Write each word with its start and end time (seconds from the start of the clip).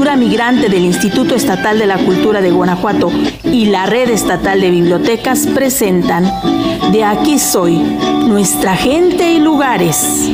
migrante 0.00 0.70
del 0.70 0.84
Instituto 0.86 1.34
Estatal 1.34 1.78
de 1.78 1.86
la 1.86 1.98
Cultura 1.98 2.40
de 2.40 2.50
Guanajuato 2.50 3.12
y 3.44 3.66
la 3.66 3.84
Red 3.84 4.08
Estatal 4.08 4.60
de 4.60 4.70
Bibliotecas 4.70 5.46
presentan 5.46 6.24
De 6.90 7.04
aquí 7.04 7.38
soy, 7.38 7.76
nuestra 7.76 8.74
gente 8.76 9.30
y 9.30 9.40
lugares. 9.40 10.30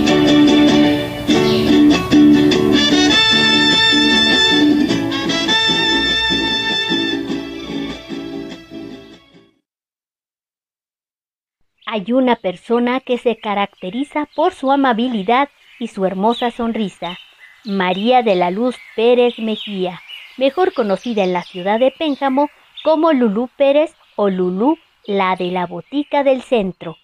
Hay 11.87 12.13
una 12.13 12.37
persona 12.37 13.01
que 13.01 13.19
se 13.19 13.37
caracteriza 13.37 14.29
por 14.37 14.55
su 14.55 14.71
amabilidad 14.71 15.49
y 15.81 15.89
su 15.89 16.07
hermosa 16.07 16.51
sonrisa. 16.51 17.19
María 17.67 18.23
de 18.23 18.37
la 18.37 18.53
Luz 18.53 18.77
Pérez 18.95 19.41
Mejía, 19.41 20.01
mejor 20.37 20.73
conocida 20.73 21.25
en 21.25 21.33
la 21.33 21.43
ciudad 21.43 21.81
de 21.81 21.91
Pénjamo 21.91 22.49
como 22.85 23.13
Lulú 23.13 23.51
Pérez 23.57 23.93
o 24.15 24.31
Lulú, 24.31 24.79
la 25.05 25.35
de 25.35 25.51
la 25.51 25.67
botica 25.67 26.23
del 26.23 26.43
centro. 26.43 26.97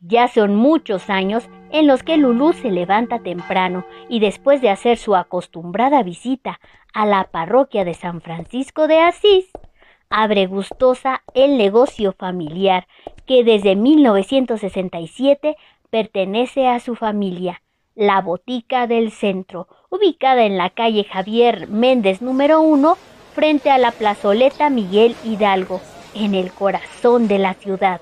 Ya 0.00 0.28
son 0.28 0.56
muchos 0.56 1.10
años 1.10 1.46
en 1.72 1.86
los 1.86 2.02
que 2.02 2.16
Lulú 2.16 2.54
se 2.54 2.70
levanta 2.70 3.18
temprano 3.18 3.84
y 4.08 4.20
después 4.20 4.62
de 4.62 4.70
hacer 4.70 4.96
su 4.96 5.14
acostumbrada 5.14 6.02
visita 6.02 6.58
a 6.94 7.04
la 7.04 7.24
parroquia 7.24 7.84
de 7.84 7.92
San 7.92 8.22
Francisco 8.22 8.88
de 8.88 8.98
Asís, 9.00 9.50
abre 10.08 10.46
gustosa 10.46 11.22
el 11.34 11.58
negocio 11.58 12.14
familiar 12.14 12.86
que 13.26 13.44
desde 13.44 13.76
1967 13.76 15.54
pertenece 15.90 16.66
a 16.66 16.80
su 16.80 16.96
familia 16.96 17.60
la 17.94 18.22
Botica 18.22 18.86
del 18.86 19.10
Centro, 19.10 19.68
ubicada 19.92 20.44
en 20.44 20.56
la 20.56 20.70
calle 20.70 21.04
Javier 21.04 21.68
Méndez 21.68 22.22
número 22.22 22.62
1, 22.62 22.96
frente 23.34 23.70
a 23.70 23.76
la 23.76 23.90
plazoleta 23.92 24.70
Miguel 24.70 25.14
Hidalgo, 25.22 25.82
en 26.14 26.34
el 26.34 26.50
corazón 26.50 27.28
de 27.28 27.38
la 27.38 27.52
ciudad. 27.52 28.00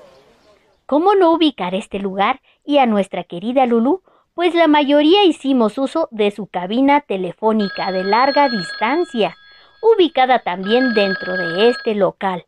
¿Cómo 0.85 1.15
no 1.15 1.33
ubicar 1.33 1.75
este 1.75 1.99
lugar 1.99 2.39
y 2.65 2.77
a 2.77 2.85
nuestra 2.85 3.25
querida 3.25 3.65
Lulú? 3.65 4.03
Pues 4.33 4.55
la 4.55 4.67
mayoría 4.67 5.25
hicimos 5.25 5.77
uso 5.77 6.07
de 6.11 6.31
su 6.31 6.47
cabina 6.47 7.01
telefónica 7.01 7.91
de 7.91 8.05
larga 8.05 8.47
distancia, 8.47 9.35
ubicada 9.81 10.39
también 10.39 10.93
dentro 10.93 11.35
de 11.35 11.67
este 11.67 11.93
local. 11.93 12.45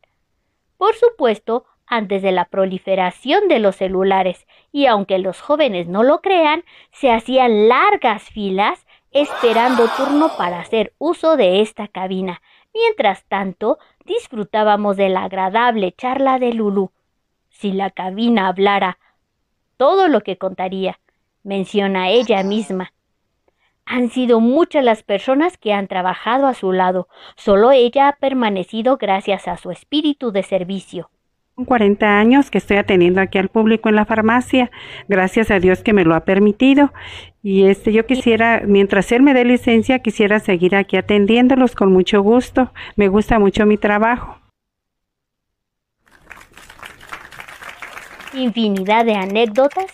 Por 0.78 0.96
supuesto, 0.96 1.66
antes 1.86 2.22
de 2.22 2.32
la 2.32 2.46
proliferación 2.46 3.50
de 3.50 3.60
los 3.60 3.76
celulares 3.76 4.48
y 4.72 4.86
aunque 4.86 5.20
los 5.20 5.42
jóvenes 5.42 5.88
no 5.88 6.04
lo 6.04 6.22
crean, 6.22 6.64
se 6.92 7.12
hacían 7.12 7.68
largas 7.68 8.24
filas 8.24 8.83
esperando 9.14 9.88
turno 9.96 10.32
para 10.38 10.60
hacer 10.60 10.94
uso 10.98 11.38
de 11.38 11.62
esta 11.62 11.88
cabina. 11.88 12.42
Mientras 12.74 13.24
tanto, 13.26 13.78
disfrutábamos 14.06 14.98
de 14.98 15.10
la 15.10 15.24
agradable 15.24 15.94
charla 15.94 16.40
de 16.40 16.54
Lulú. 16.54 16.92
Si 17.50 17.72
la 17.72 17.92
cabina 17.92 18.48
hablara, 18.48 18.98
todo 19.78 20.08
lo 20.08 20.22
que 20.22 20.38
contaría, 20.38 21.00
menciona 21.44 22.10
ella 22.10 22.44
misma. 22.44 22.94
Han 23.86 24.10
sido 24.10 24.40
muchas 24.40 24.84
las 24.84 25.04
personas 25.04 25.58
que 25.58 25.74
han 25.74 25.88
trabajado 25.88 26.48
a 26.48 26.54
su 26.54 26.72
lado, 26.72 27.08
solo 27.36 27.72
ella 27.72 28.08
ha 28.08 28.16
permanecido 28.16 28.98
gracias 28.98 29.48
a 29.48 29.58
su 29.58 29.72
espíritu 29.72 30.32
de 30.32 30.44
servicio. 30.44 31.10
40 31.56 32.20
años 32.20 32.50
que 32.50 32.58
estoy 32.58 32.78
atendiendo 32.78 33.22
aquí 33.22 33.38
al 33.38 33.50
público 33.50 33.88
en 33.88 33.96
la 33.96 34.06
farmacia, 34.06 34.72
gracias 35.08 35.52
a 35.52 35.60
Dios 35.60 35.84
que 35.84 35.94
me 35.94 36.04
lo 36.04 36.16
ha 36.16 36.22
permitido. 36.22 36.92
Y 37.44 37.66
este 37.66 37.94
yo 37.94 38.08
quisiera, 38.08 38.64
mientras 38.66 39.12
él 39.12 39.22
me 39.22 39.34
dé 39.34 39.46
licencia, 39.46 40.00
quisiera 40.00 40.40
seguir 40.40 40.76
aquí 40.76 40.98
atendiéndolos 40.98 41.76
con 41.76 41.94
mucho 41.94 42.22
gusto. 42.22 42.72
Me 42.96 43.08
gusta 43.08 43.38
mucho 43.38 43.66
mi 43.66 43.78
trabajo. 43.78 44.40
Infinidad 48.34 49.06
de 49.06 49.14
anécdotas 49.14 49.86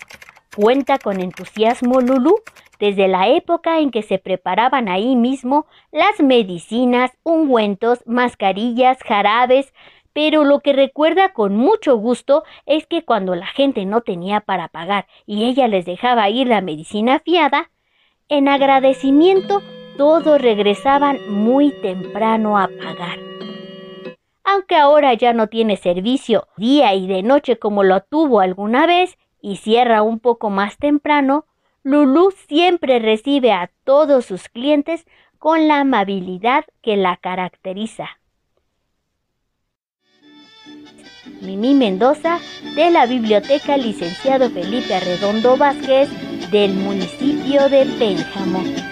cuenta 0.56 0.98
con 0.98 1.20
entusiasmo 1.20 2.00
Lulu 2.00 2.36
desde 2.78 3.06
la 3.06 3.28
época 3.28 3.80
en 3.80 3.90
que 3.90 4.02
se 4.02 4.18
preparaban 4.18 4.88
ahí 4.88 5.14
mismo 5.14 5.66
las 5.92 6.18
medicinas, 6.20 7.10
ungüentos, 7.22 8.02
mascarillas, 8.06 8.96
jarabes, 9.06 9.74
pero 10.22 10.44
lo 10.44 10.60
que 10.60 10.74
recuerda 10.74 11.32
con 11.32 11.56
mucho 11.56 11.96
gusto 11.96 12.44
es 12.66 12.86
que 12.86 13.06
cuando 13.06 13.34
la 13.34 13.46
gente 13.46 13.86
no 13.86 14.02
tenía 14.02 14.40
para 14.40 14.68
pagar 14.68 15.06
y 15.24 15.46
ella 15.46 15.66
les 15.66 15.86
dejaba 15.86 16.28
ir 16.28 16.46
la 16.46 16.60
medicina 16.60 17.20
fiada, 17.20 17.70
en 18.28 18.46
agradecimiento 18.46 19.62
todos 19.96 20.38
regresaban 20.38 21.16
muy 21.30 21.72
temprano 21.80 22.58
a 22.58 22.68
pagar. 22.68 23.18
Aunque 24.44 24.76
ahora 24.76 25.14
ya 25.14 25.32
no 25.32 25.46
tiene 25.46 25.78
servicio 25.78 26.48
día 26.58 26.92
y 26.92 27.06
de 27.06 27.22
noche 27.22 27.58
como 27.58 27.82
lo 27.82 28.02
tuvo 28.02 28.40
alguna 28.40 28.86
vez 28.86 29.16
y 29.40 29.56
cierra 29.56 30.02
un 30.02 30.20
poco 30.20 30.50
más 30.50 30.76
temprano, 30.76 31.46
Lulu 31.82 32.30
siempre 32.46 32.98
recibe 32.98 33.52
a 33.52 33.70
todos 33.84 34.26
sus 34.26 34.50
clientes 34.50 35.06
con 35.38 35.66
la 35.66 35.80
amabilidad 35.80 36.66
que 36.82 36.98
la 36.98 37.16
caracteriza. 37.16 38.19
Mimi 41.40 41.74
Mendoza 41.74 42.38
de 42.74 42.90
la 42.90 43.06
Biblioteca 43.06 43.76
Licenciado 43.76 44.50
Felipe 44.50 44.94
Arredondo 44.94 45.56
Vázquez 45.56 46.08
del 46.50 46.74
municipio 46.74 47.68
de 47.68 47.86
Pénjamo. 47.98 48.89